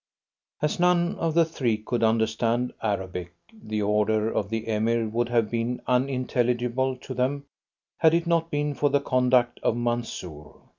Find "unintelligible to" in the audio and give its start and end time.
5.85-7.13